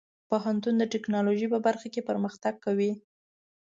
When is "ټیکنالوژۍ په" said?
0.93-1.59